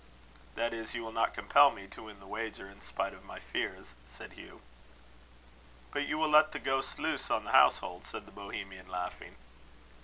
[0.55, 3.37] "That is, you will not compel me to win the wager in spite of my
[3.39, 4.61] fears," said Hugh.
[5.91, 9.35] "But you will let the ghost loose on the household," said the Bohemian, laughing.